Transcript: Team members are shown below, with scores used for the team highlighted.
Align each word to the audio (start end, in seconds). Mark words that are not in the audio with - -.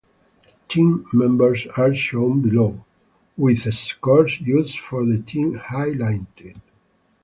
Team 0.67 1.05
members 1.13 1.67
are 1.77 1.93
shown 1.93 2.41
below, 2.41 2.83
with 3.37 3.71
scores 3.71 4.41
used 4.41 4.79
for 4.79 5.05
the 5.05 5.19
team 5.19 5.59
highlighted. 5.59 6.59